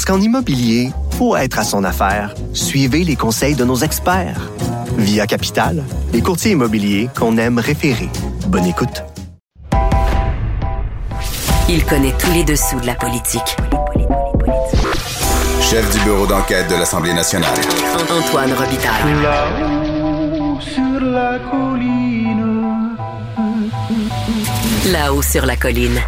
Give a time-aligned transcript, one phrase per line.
[0.00, 4.50] Parce qu'en immobilier, pour être à son affaire, suivez les conseils de nos experts.
[4.96, 5.84] Via Capital,
[6.14, 8.08] les courtiers immobiliers qu'on aime référer.
[8.46, 9.04] Bonne écoute.
[11.68, 13.58] Il connaît tous les dessous de la politique.
[15.60, 17.60] Chef du bureau d'enquête de l'Assemblée nationale.
[18.10, 19.22] Antoine Robitaille.
[19.22, 22.96] Là-haut sur la colline.
[24.92, 26.00] Là-haut sur la colline.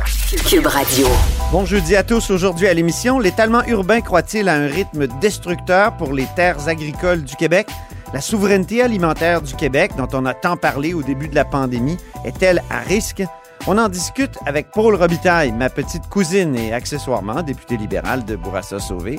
[0.46, 1.08] Cube Radio.
[1.52, 2.30] Bon jeudi à tous.
[2.30, 7.36] Aujourd'hui à l'émission, l'étalement urbain croît-il à un rythme destructeur pour les terres agricoles du
[7.36, 7.68] Québec?
[8.14, 11.98] La souveraineté alimentaire du Québec, dont on a tant parlé au début de la pandémie,
[12.24, 13.22] est-elle à risque?
[13.66, 19.18] On en discute avec Paul Robitaille, ma petite cousine et accessoirement députée libérale de Bourassa-Sauvé,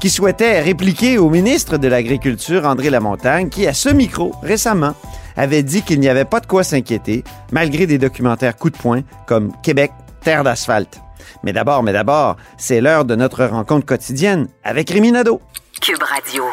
[0.00, 4.94] qui souhaitait répliquer au ministre de l'Agriculture, André Lamontagne, qui, à ce micro, récemment,
[5.36, 9.02] avait dit qu'il n'y avait pas de quoi s'inquiéter, malgré des documentaires coup de poing
[9.26, 11.03] comme Québec, terre d'asphalte.
[11.42, 15.40] Mais d'abord, mais d'abord, c'est l'heure de notre rencontre quotidienne avec Rémi Nadeau.
[15.80, 16.44] Cube Radio.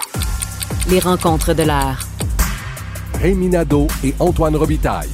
[0.89, 1.99] Les rencontres de l'heure.
[3.21, 5.09] Rémi Nadeau et Antoine Robitaille.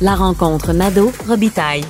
[0.00, 1.84] La rencontre Nadeau-Robitaille.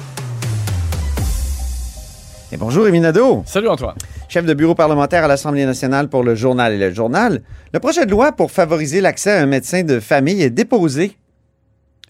[2.52, 3.42] Et bonjour Rémi Nadeau.
[3.46, 3.96] Salut Antoine.
[4.28, 7.42] Chef de bureau parlementaire à l'Assemblée nationale pour le journal et le journal.
[7.72, 11.16] Le projet de loi pour favoriser l'accès à un médecin de famille est déposé.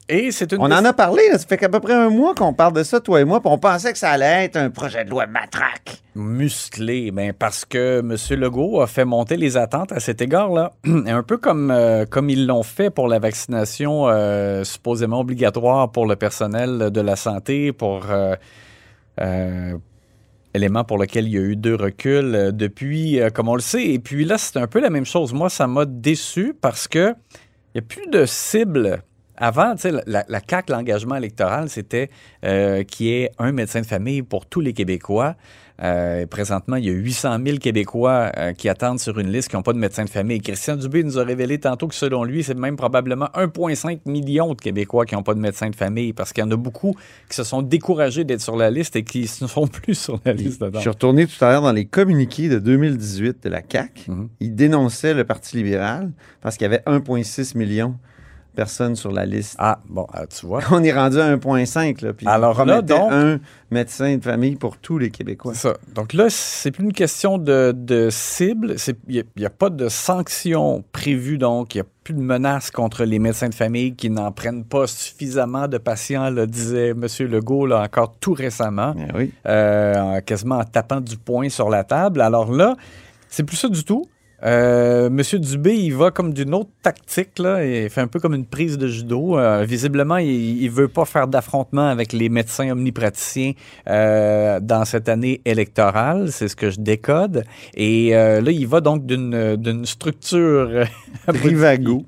[0.09, 2.35] Et c'est une On en a parlé, là, ça fait qu'à peu près un mois
[2.35, 4.69] qu'on parle de ça, toi et moi, puis on pensait que ça allait être un
[4.69, 6.03] projet de loi matraque.
[6.15, 8.39] musclé, ben parce que M.
[8.39, 10.73] Legault a fait monter les attentes à cet égard-là.
[10.85, 16.05] un peu comme, euh, comme ils l'ont fait pour la vaccination euh, supposément obligatoire pour
[16.07, 18.37] le personnel de la santé, pour euh,
[19.23, 19.75] euh,
[20.53, 23.87] élément pour lequel il y a eu deux reculs depuis, comme on le sait.
[23.87, 25.33] Et puis là, c'est un peu la même chose.
[25.33, 27.15] Moi, ça m'a déçu parce que
[27.75, 29.03] il n'y a plus de cible.
[29.37, 32.11] Avant, tu sais, la, la CAQ, l'engagement électoral, c'était
[32.45, 35.35] euh, qu'il y ait un médecin de famille pour tous les Québécois.
[35.83, 39.57] Euh, présentement, il y a 800 000 Québécois euh, qui attendent sur une liste qui
[39.57, 40.41] n'ont pas de médecin de famille.
[40.41, 44.61] Christian Dubé nous a révélé tantôt que selon lui, c'est même probablement 1,5 million de
[44.61, 46.95] Québécois qui n'ont pas de médecin de famille parce qu'il y en a beaucoup
[47.29, 50.33] qui se sont découragés d'être sur la liste et qui ne sont plus sur la
[50.33, 50.81] liste Je dedans.
[50.81, 54.13] suis retourné tout à l'heure dans les communiqués de 2018 de la CAQ.
[54.13, 54.29] Mhm.
[54.39, 57.97] Ils dénonçaient le Parti libéral parce qu'il y avait 1,6 million
[58.55, 59.57] personnes sur la liste.
[59.59, 60.61] Ah, bon, ah, tu vois.
[60.71, 62.05] On est rendu à 1,5.
[62.05, 63.39] là, Puis Alors ils là, donc- un
[63.71, 65.53] médecin de famille pour tous les Québécois.
[65.55, 65.77] C'est ça.
[65.95, 68.77] Donc là, c'est plus une question de, de cible.
[69.09, 73.05] Il n'y a, pas de sanctions prévues, donc il n'y a plus de menaces contre
[73.05, 77.07] les médecins de famille qui n'en prennent pas suffisamment de patients, là, disait M.
[77.21, 79.33] Legault là, encore tout récemment, Eh oui.
[79.47, 82.21] euh, en- quasiment en tapant du poing sur la table.
[82.21, 82.77] Alors là,
[83.29, 84.07] c'est plus ça du tout.
[84.45, 88.35] Euh, Monsieur Dubé, il va comme d'une autre tactique, là, il fait un peu comme
[88.35, 89.39] une prise de judo.
[89.39, 93.53] Euh, visiblement, il ne veut pas faire d'affrontement avec les médecins omnipraticiens
[93.89, 97.45] euh, dans cette année électorale, c'est ce que je décode.
[97.75, 100.85] Et là, il va donc d'une structure...
[101.27, 102.05] Trivago.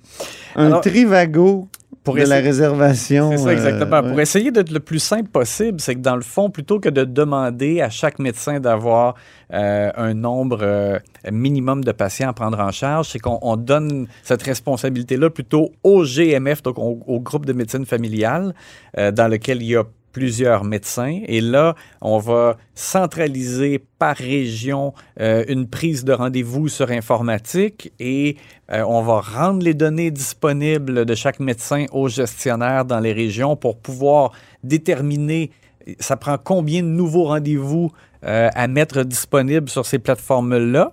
[0.57, 1.69] Un Alors, trivago
[2.07, 3.31] pour de la essayer- réservation.
[3.33, 3.97] C'est ça, exactement.
[3.97, 4.23] euh, Pour ouais.
[4.23, 7.83] essayer d'être le plus simple possible, c'est que dans le fond, plutôt que de demander
[7.83, 9.15] à chaque médecin d'avoir
[9.53, 10.99] euh, un nombre euh,
[11.31, 16.05] minimum de patients à prendre en charge, c'est qu'on on donne cette responsabilité-là plutôt au
[16.05, 18.55] GMF, donc au, au groupe de médecine familiale,
[18.97, 19.85] dans lequel il y a
[20.17, 21.21] plusieurs médecins.
[21.27, 28.39] Et là, on va centraliser par région euh, une prise de rendez-vous sur informatique et
[28.73, 33.57] euh, on va rendre les données disponibles de chaque médecin aux gestionnaires dans les régions
[33.57, 34.33] pour pouvoir
[34.65, 35.51] déterminer
[36.01, 37.93] ça prend combien de nouveaux rendez-vous
[38.25, 40.93] euh, à mettre disponibles sur ces plateformes-là.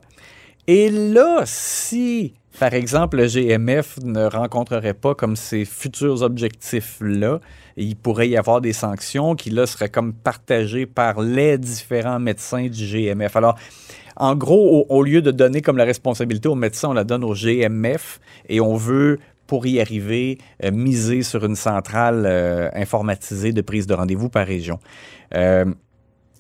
[0.67, 7.39] Et là, si, par exemple, le GMF ne rencontrerait pas comme ses futurs objectifs-là,
[7.77, 12.67] il pourrait y avoir des sanctions qui, là, seraient comme partagées par les différents médecins
[12.67, 13.35] du GMF.
[13.35, 13.57] Alors,
[14.15, 17.33] en gros, au, lieu de donner comme la responsabilité aux médecins, on la donne au
[17.33, 19.17] GMF et on veut
[19.47, 24.45] pour y arriver, euh, miser sur une centrale euh, informatisée de prise de rendez-vous par
[24.47, 24.79] région.
[25.35, 25.65] Euh,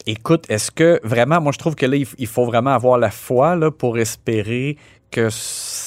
[0.05, 3.55] écoute, est-ce que vraiment, moi je trouve que là, il faut vraiment avoir la foi
[3.55, 4.77] là, pour espérer
[5.11, 5.29] que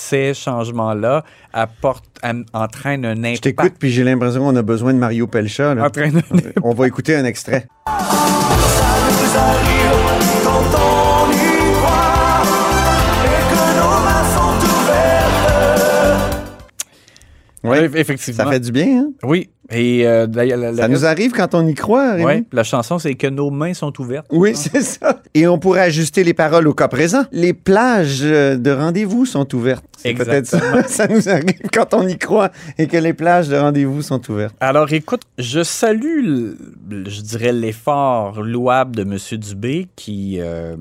[0.08, 2.04] ces changements-là apportent,
[2.52, 3.42] entraînent un Je impact.
[3.42, 5.74] t'écoute, puis j'ai l'impression qu'on a besoin de Mario Pelcha.
[5.74, 5.84] là.
[6.62, 7.66] On va écouter un extrait.
[17.68, 17.90] Ouais.
[17.94, 18.44] effectivement.
[18.44, 19.10] Ça fait du bien, hein?
[19.22, 19.48] Oui.
[19.68, 22.24] Et euh, la- Ça nous arrive quand on y croit, Rémi.
[22.24, 24.26] Ouais, la chanson, c'est que nos mains sont ouvertes.
[24.30, 25.20] Oui, c'est ça.
[25.34, 27.24] Et on pourrait ajuster les paroles au cas présent.
[27.32, 29.84] Les plages de rendez-vous sont ouvertes.
[29.98, 30.60] C'est peut-être ça.
[30.86, 34.54] Ça nous arrive quand on y croit et que les plages de rendez-vous sont ouvertes.
[34.60, 36.52] Alors, écoute, je salue,
[36.88, 39.18] je dirais, l'effort louable de M.
[39.40, 40.76] Dubé qui, euh,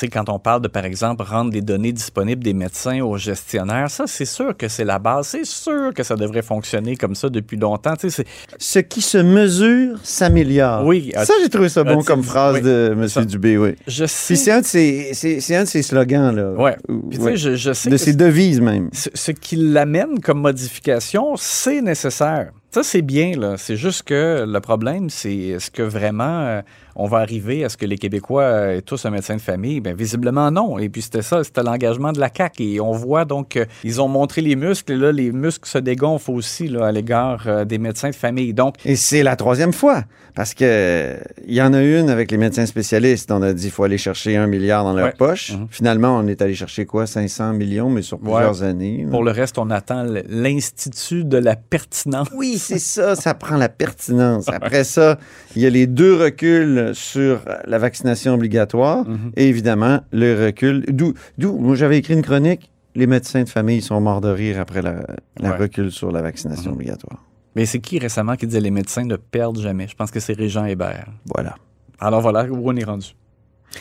[0.00, 3.90] sais, quand on parle de, par exemple, rendre les données disponibles des médecins aux gestionnaires,
[3.90, 5.28] ça, c'est sûr que c'est la base.
[5.28, 7.94] C'est sûr que ça devrait fonctionner comme ça depuis longtemps.
[7.96, 8.26] Tu sais, c'est-
[8.58, 10.84] Ce qui se mesure s'améliore.
[10.86, 11.12] Oui.
[11.14, 12.62] Ça, j'ai trouvé ça bon comme phrase oui.
[12.62, 13.08] de M.
[13.08, 13.74] Ça- Dubé, oui.
[13.86, 14.34] je sais.
[14.34, 16.52] Puis c'est un de ses, c'est, c'est un de ses slogans, là.
[16.52, 16.76] Ouais.
[16.88, 17.36] Ou- Puis, tu ouais.
[17.36, 18.88] je, je sais De ses devises, même.
[18.92, 22.50] ce, ce qui l'amène comme modification, c'est nécessaire.
[22.74, 23.54] Ça, c'est bien, là.
[23.56, 26.60] C'est juste que le problème, c'est est-ce que vraiment euh,
[26.96, 29.78] on va arriver à ce que les Québécois euh, aient tous un médecin de famille?
[29.80, 30.76] Bien, visiblement, non.
[30.80, 32.62] Et puis, c'était ça, c'était l'engagement de la CAQ.
[32.64, 34.92] Et on voit donc qu'ils ont montré les muscles.
[34.92, 38.52] Et là, les muscles se dégonflent aussi là, à l'égard euh, des médecins de famille.
[38.54, 40.02] Donc, Et c'est la troisième fois.
[40.34, 41.16] Parce que euh,
[41.46, 43.30] il y en a une avec les médecins spécialistes.
[43.30, 45.12] On a dit qu'il faut aller chercher un milliard dans leur Ouais.
[45.16, 45.52] poche.
[45.52, 45.68] Mhm.
[45.70, 47.06] Finalement, on est allé chercher quoi?
[47.06, 49.02] 500 millions, mais sur plusieurs années.
[49.04, 49.10] là.
[49.12, 52.28] pour le reste, on attend l'Institut de la pertinence.
[52.34, 54.48] Oui, c'est ça, ça prend la pertinence.
[54.48, 55.18] Après ça,
[55.56, 59.32] il y a les deux reculs sur la vaccination obligatoire Mhm.
[59.36, 60.84] et évidemment le recul.
[60.88, 65.04] D'où, j'avais écrit une chronique, les médecins de famille sont morts de rire après la,
[65.40, 65.56] la Ouais.
[65.56, 66.76] recul sur la vaccination Mhm.
[66.76, 67.22] obligatoire.
[67.56, 69.86] Mais c'est qui récemment qui disait les médecins ne perdent jamais?
[69.88, 71.06] Je pense que c'est Régent Hébert.
[71.34, 71.54] Voilà.
[72.00, 73.14] Alors voilà où on est rendu.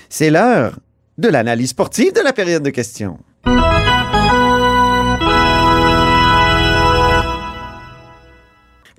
[0.10, 0.78] C'est l'heure
[1.18, 3.18] de l'analyse sportive de la période de questions.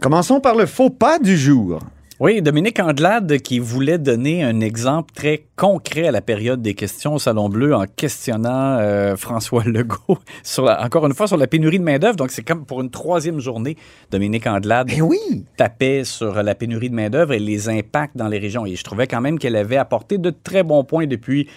[0.04, 1.78] Commençons par le faux pas du jour.
[2.20, 7.14] Oui, Dominique Andelade qui voulait donner un exemple très concret à la période des questions
[7.14, 11.46] au Salon Bleu en questionnant euh, François Legault, sur la- encore une fois, sur la
[11.46, 12.16] pénurie de main-d'œuvre.
[12.16, 13.78] Donc, c'est comme pour une troisième journée,
[14.10, 15.46] Dominique Andelade Ben oui!
[15.56, 18.66] tapait sur la pénurie de main-d'œuvre et les impacts dans les régions.
[18.66, 21.48] Et je trouvais quand même qu'elle avait apporté de très bons points depuis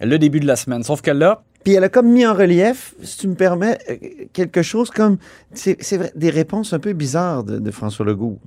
[0.00, 0.84] le début de la semaine.
[0.84, 3.96] Sauf que là, Puis elle a comme mis en relief, si tu me permets, euh,
[4.32, 5.16] quelque chose comme.
[5.52, 8.38] C'est vrai, des réponses un peu bizarres de, de François Legault.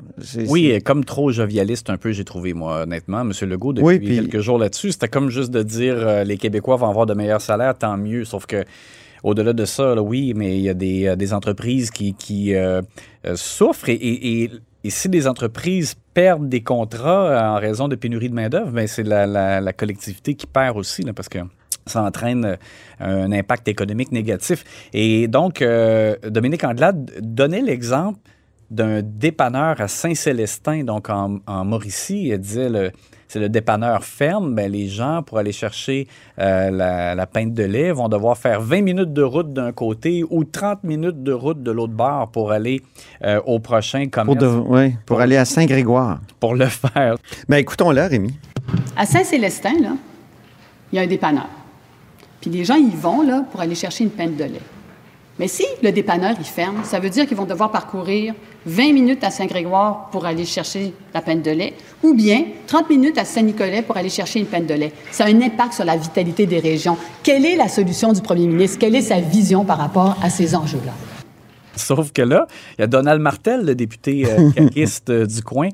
[0.48, 3.34] Oui, comme trop jovialiste un peu, j'ai trouvé, moi, honnêtement, M.
[3.42, 4.94] Legault, depuis Oui, puis- quelques jours là-dessus.
[4.94, 8.24] C'était comme juste de dire euh, les Québécois vont avoir de meilleurs salaires, tant mieux.
[8.24, 8.64] Sauf que,
[9.24, 12.56] au-delà de ça, là, oui, mais il y a des, euh, des entreprises qui, qui
[12.56, 12.82] euh,
[13.36, 14.52] souffrent et, et- et-
[14.86, 19.04] et si des entreprises perdent des contrats en raison de pénurie de main-d'œuvre, ben, c'est
[19.04, 21.40] la, la- la collectivité qui perd aussi, là, parce que
[21.90, 22.56] ça entraîne euh,
[23.00, 24.64] un impact économique négatif.
[24.94, 28.20] Et donc, euh, Dominique Andelade donnait l'exemple
[28.72, 32.30] d'un dépanneur à Saint-Célestin, donc en, en Mauricie.
[32.32, 32.92] Elle disait, le,
[33.28, 36.08] c'est le dépanneur ferme, ben, les gens, pour aller chercher
[36.38, 40.24] euh, la, la pinte de lait, vont devoir faire 20 minutes de route d'un côté
[40.30, 42.84] ou 30 minutes de route de l'autre bord pour aller
[43.24, 46.20] euh, au prochain pour, commerce de- ouais, pour aller à Saint-Grégoire.
[46.40, 47.16] pour le faire.
[47.48, 48.38] Ben écoutons-la, Rémi.
[48.96, 49.94] À Saint-Célestin, là,
[50.92, 51.50] il y a un dépanneur.
[52.42, 54.62] Puis les gens y vont là, pour aller chercher une pinte de lait.
[55.40, 58.34] Mais si le dépanneur il ferme, ça veut dire qu'ils vont devoir parcourir
[58.66, 63.18] 20 minutes à Saint-Grégoire pour aller chercher la pinte de lait, ou bien 30 minutes
[63.18, 64.92] à Saint-Nicolas pour aller chercher une pinte de lait.
[65.12, 66.98] Ça a un impact sur la vitalité des régions.
[67.24, 68.80] Quelle est la solution du premier ministre?
[68.80, 70.92] Quelle est sa vision par rapport à ces enjeux-là?
[71.78, 72.46] Sauf que là,
[72.78, 75.70] il y a Donald Martel, le député euh, caquiste euh, du coin,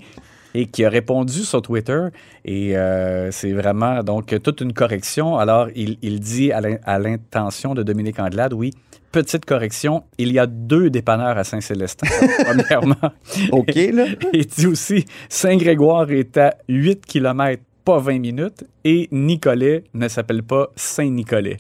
[0.57, 1.99] et qui a répondu sur Twitter.
[2.45, 5.37] Et euh, c'est vraiment donc toute une correction.
[5.37, 8.71] Alors, il, il dit à l'in- à l'intention de Dominique Andelade, oui,
[9.11, 12.07] petite correction, il y a deux dépanneurs à Saint-Célestin,
[12.45, 13.11] premièrement.
[13.51, 14.05] OK, là.
[14.07, 20.07] Et il dit aussi, Saint-Grégoire est à 8 km, pas 20 minutes, et Nicolet ne
[20.07, 21.57] s'appelle pas Saint-Nicolet.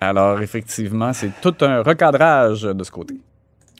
[0.00, 3.14] Alors, effectivement, c'est tout un recadrage de ce côté.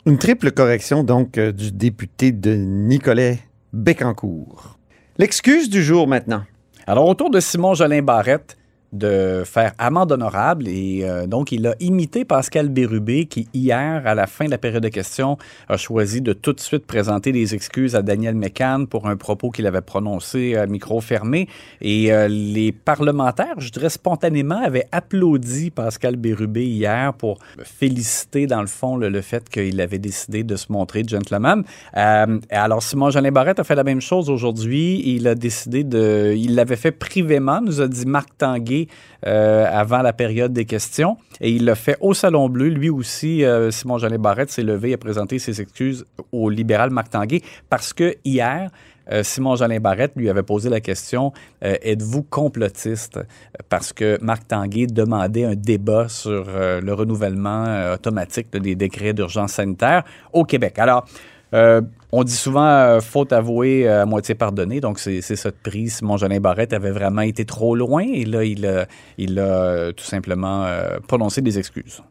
[0.06, 3.38] Une triple correction, donc, euh, du député de Nicolet
[3.72, 4.78] Bécancourt.
[5.16, 6.42] L'excuse du jour maintenant.
[6.86, 8.58] Alors, autour de Simon Jolin Barrette,
[8.92, 14.14] de faire amende honorable et euh, donc il a imité Pascal Bérubé qui hier à
[14.14, 17.54] la fin de la période de questions a choisi de tout de suite présenter des
[17.54, 21.48] excuses à Daniel Mécan pour un propos qu'il avait prononcé à micro fermé.
[21.80, 28.60] Et euh, les parlementaires je dirais spontanément avaient applaudi Pascal Bérubé hier pour féliciter dans
[28.60, 31.64] le fond le, fait qu'il avait décidé de se montrer gentleman.
[31.96, 35.02] Euh, alors Simon Jolin Barrette a fait la même chose aujourd'hui.
[35.06, 38.81] Il a décidé de il l'avait fait privément nous a dit Marc Tanguay
[39.26, 41.16] euh, avant la période des questions.
[41.40, 42.68] Et il l'a fait au Salon Bleu.
[42.68, 46.90] Lui aussi, euh, Simon Jolin Barrette s'est levé et a présenté ses excuses au libéral
[46.90, 48.70] Marc Tanguay parce que hier,
[49.10, 53.20] euh, Simon Jolin Barrette lui avait posé la question êtes-vous complotiste?
[53.68, 60.04] Parce que Marc Tanguay demandait un débat sur le renouvellement automatique des décrets d'urgence sanitaire
[60.32, 60.78] au Québec.
[60.78, 61.06] Alors,
[61.54, 61.80] euh,
[62.12, 65.96] on dit souvent euh, faute avouée euh, à moitié pardonnée, donc c'est de prise.
[65.96, 68.86] Simon Jolin Barrette avait vraiment été trop loin et là, il a,
[69.18, 72.02] il a tout simplement euh, prononcé des excuses.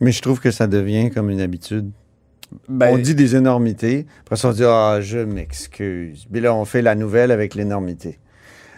[0.00, 1.90] Mais je trouve que ça devient comme une habitude.
[2.68, 6.26] Ben, on dit des énormités, après ça, on dit Ah, je m'excuse.
[6.30, 8.18] Puis là, on fait la nouvelle avec l'énormité.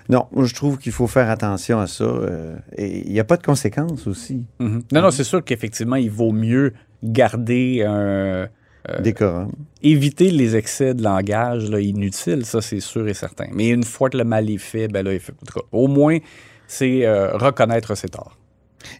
[0.08, 2.04] Non, moi, je trouve qu'il faut faire attention à ça.
[2.04, 4.44] euh, et il n'y a pas de conséquences aussi.
[4.60, 4.82] Mhm.
[4.92, 8.48] Non, non, c'est sûr qu'effectivement, il vaut mieux garder un.
[8.88, 9.50] Euh, Décorum.
[9.82, 13.46] éviter les excès de langage là, inutiles, ça, c'est sûr et certain.
[13.52, 15.66] Mais une fois que le mal est fait, ben là, il fait- en tout cas,
[15.72, 16.18] au moins,
[16.66, 18.36] c'est euh, reconnaître ses torts.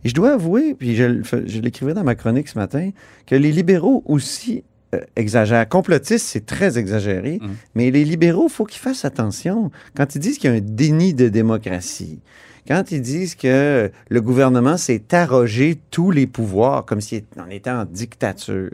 [0.04, 2.90] Et je dois avouer, puis je, je l'écrivais dans ma chronique ce matin,
[3.26, 4.64] que les libéraux aussi
[4.94, 5.68] euh, exagèrent.
[5.68, 7.54] Complotistes, c'est très exagéré, Mhm.
[7.74, 9.70] mais les libéraux, il faut qu'ils fassent attention.
[9.96, 12.20] Quand ils disent qu'il y a un déni de démocratie,
[12.68, 17.70] quand ils disent que le gouvernement s'est arrogé tous les pouvoirs comme si on était
[17.70, 18.70] en dictature,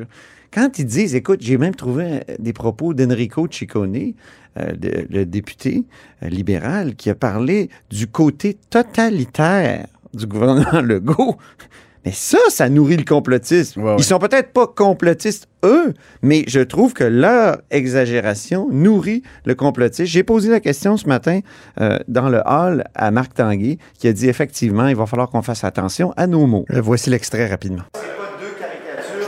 [0.53, 4.13] quand ils disent, écoute, j'ai même trouvé euh, des propos d'Enrico Ciccone,
[4.59, 5.85] euh, le, le député
[6.23, 11.37] euh, libéral, qui a parlé du côté totalitaire du gouvernement Legault.
[12.05, 13.81] Mais ça, ça nourrit le complotisme.
[13.81, 13.97] Ouais, ouais.
[13.99, 20.07] Ils sont peut-être pas complotistes, eux, mais je trouve que leur exagération nourrit le complotisme.
[20.07, 21.41] J'ai posé la question ce matin
[21.81, 25.43] euh, dans le hall à Marc Tanguay, qui a dit effectivement, il va falloir qu'on
[25.43, 26.65] fasse attention à nos mots.
[26.73, 27.85] Euh, voici l'extrait rapidement.
[27.95, 28.01] Je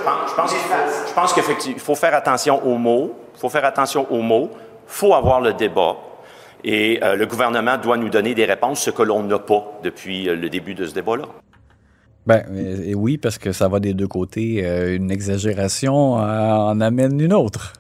[0.05, 0.74] pense je pense
[1.35, 3.15] qu'effectivement, il faut faire attention aux mots.
[3.35, 4.51] Il faut faire attention aux mots.
[4.53, 5.97] Il faut avoir le débat.
[6.63, 10.29] Et euh, le gouvernement doit nous donner des réponses, ce que l'on n'a pas depuis
[10.29, 11.27] euh, le début de ce débat-là.
[12.27, 14.65] Ben, et oui, parce que ça va des deux côtés.
[14.65, 17.75] Euh, une exagération euh, en amène une autre.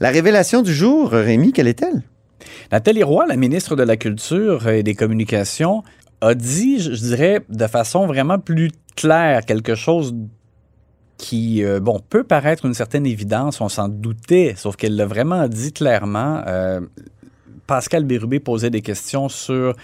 [0.00, 2.02] La révélation du jour, Rémi, quelle est-elle?
[2.72, 5.82] Nathalie Roy, la ministre de la Culture et des Communications,
[6.22, 10.14] a dit, je je dirais, de façon vraiment plus claire, quelque chose
[11.18, 15.48] qui, euh, bon, peut paraître une certaine évidence, on s'en doutait, sauf qu'elle l'a vraiment
[15.48, 16.42] dit clairement.
[16.46, 16.80] Euh,
[17.66, 19.74] Pascal Bérubé posait des questions sur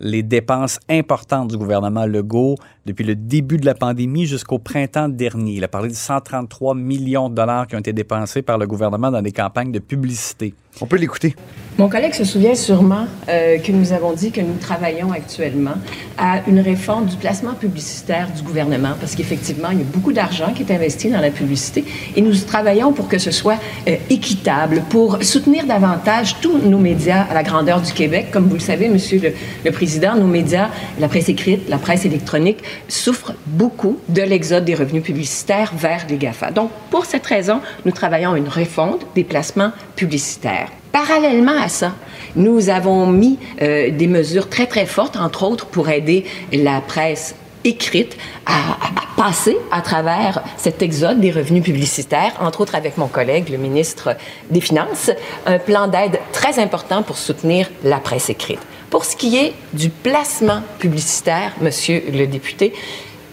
[0.00, 2.56] les dépenses importantes du gouvernement Legault
[2.90, 5.52] depuis le début de la pandémie jusqu'au printemps dernier.
[5.52, 9.10] Il a parlé de 133 millions de dollars qui ont été dépensés par le gouvernement
[9.10, 10.54] dans des campagnes de publicité.
[10.80, 11.34] On peut l'écouter.
[11.78, 15.74] Mon collègue se souvient sûrement euh, que nous avons dit que nous travaillons actuellement
[16.18, 20.52] à une réforme du placement publicitaire du gouvernement, parce qu'effectivement, il y a beaucoup d'argent
[20.54, 21.84] qui est investi dans la publicité,
[22.16, 27.22] et nous travaillons pour que ce soit euh, équitable, pour soutenir davantage tous nos médias
[27.22, 28.26] à la grandeur du Québec.
[28.30, 29.32] Comme vous le savez, Monsieur le,
[29.64, 30.68] le Président, nos médias,
[30.98, 36.16] la presse écrite, la presse électronique, souffrent beaucoup de l'exode des revenus publicitaires vers les
[36.16, 36.50] GAFA.
[36.50, 40.68] Donc, pour cette raison, nous travaillons à une refonte des placements publicitaires.
[40.92, 41.94] Parallèlement à ça,
[42.34, 47.34] nous avons mis euh, des mesures très, très fortes, entre autres pour aider la presse
[47.62, 53.06] écrite à, à passer à travers cet exode des revenus publicitaires, entre autres avec mon
[53.06, 54.16] collègue, le ministre
[54.50, 55.10] des Finances,
[55.46, 58.60] un plan d'aide très important pour soutenir la presse écrite.
[58.90, 62.72] Pour ce qui est du placement publicitaire, monsieur le député,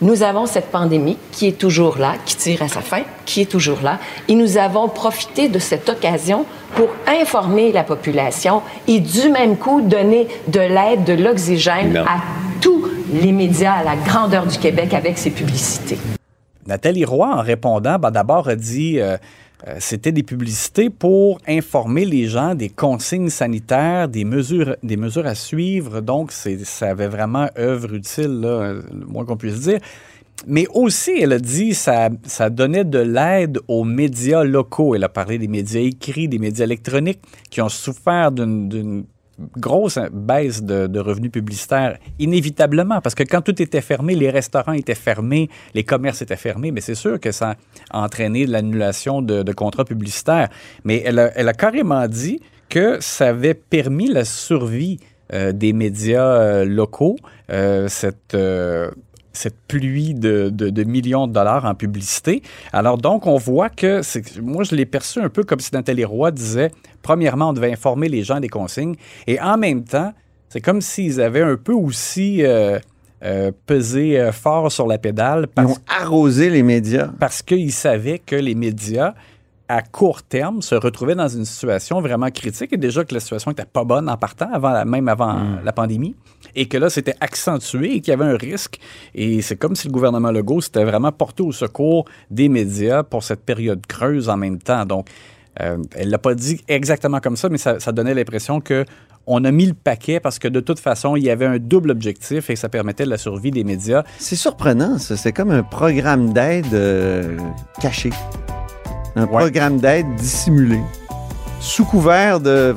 [0.02, 3.50] nous avons cette pandémie qui est toujours là, qui tire à sa fin, qui est
[3.50, 3.98] toujours là,
[4.28, 6.46] et nous avons profité de cette occasion
[6.76, 12.20] pour informer la population et du même coup donner de l'aide, de l'oxygène à
[12.62, 15.98] tous les médias à la grandeur du Québec avec ces publicités.
[16.68, 19.18] Nathalie Roy, en répondant, ben, d'abord a dit euh,
[19.80, 24.76] c'était des publicités pour informer les gens des consignes sanitaires, des mesures,
[25.26, 26.02] à suivre.
[26.02, 29.80] Donc, ça avait vraiment œuvre utile, euh, le moins qu'on puisse dire.
[30.46, 34.94] Mais aussi, elle a dit ça, ça donnait de l'aide aux médias locaux.
[34.94, 39.06] Elle a parlé des médias écrits, des médias électroniques qui ont souffert d'une
[39.58, 44.96] grosse baisse de, revenus publicitaires, inévitablement, parce que quand tout était fermé, les restaurants étaient
[44.96, 47.56] fermés, les commerces étaient fermés, mais c'est sûr que ça
[47.92, 50.50] a entraîné l'annulation de, contrats publicitaires.
[50.84, 55.00] Mais elle a, elle a carrément dit que ça avait permis la survie
[55.34, 57.18] euh, des médias euh, locaux,
[57.52, 58.36] euh, cette...
[59.38, 62.42] cette pluie de, de- de millions de dollars en publicité.
[62.74, 64.02] Alors donc, on voit que,
[64.42, 68.10] moi, je l'ai perçu un peu comme si Nathalie Roy disait, premièrement, on devait informer
[68.10, 68.96] les gens des consignes,
[69.28, 70.14] et en même temps,
[70.50, 72.80] c'est comme s'ils avaient un peu aussi euh,
[73.24, 75.42] euh, pesé euh, fort sur la pédale.
[75.44, 77.10] Ils Parce, ont arrosé les médias.
[77.20, 79.14] parce qu'ils savaient que les médias,
[79.70, 83.52] à court terme, se retrouvaient dans une situation vraiment critique, et déjà que la situation
[83.52, 85.60] n'était pas bonne en partant, avant, même avant Mm.
[85.64, 86.16] la pandémie,
[86.56, 88.80] et que là, c'était accentué et qu'il y avait un risque.
[89.14, 93.24] Et c'est comme si le gouvernement Legault s'était vraiment porté au secours des médias pour
[93.24, 94.86] cette période creuse en même temps.
[94.86, 95.08] Donc,
[95.62, 98.86] euh, elle l'a pas dit exactement comme ça, mais ça, ça donnait l'impression que
[99.30, 101.92] on a mis le paquet parce que de toute façon, il y avait un double
[101.92, 104.04] objectif et ça permettait la survie des médias.
[104.20, 105.18] C'est surprenant, ça.
[105.18, 107.38] C'est comme un programme d'aide euh,
[107.82, 108.12] caché.
[109.18, 110.80] Un programme d'aide dissimulé.
[111.60, 112.76] Sous couvert de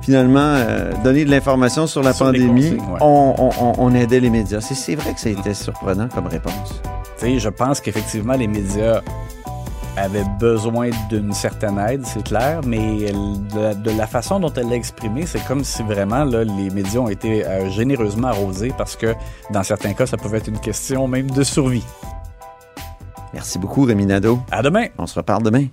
[0.00, 2.78] finalement euh, donner de l'information sur la Sur pandémie, ouais.
[3.00, 4.60] on, on- on aidait les médias.
[4.62, 6.80] C'est- vrai que ça a été surprenant comme réponse.
[7.22, 9.00] Je pense qu'effectivement, les médias
[9.96, 12.78] avaient besoin d'une certaine aide, c'est clair, mais
[13.12, 16.70] de, la- de la façon dont elle l'a exprimé, c'est comme si vraiment là, les
[16.70, 19.14] médias ont été euh, généreusement arrosés parce que
[19.50, 21.84] dans certains cas, ça pouvait être une question même de survie.
[23.32, 24.38] Merci beaucoup, Rémi Nadeau.
[24.50, 24.86] À demain.
[24.98, 25.66] On se reparle demain.